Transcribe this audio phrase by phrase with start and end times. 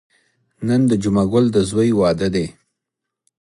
[0.67, 2.45] نن د جمعه ګل د ځوی واده دی.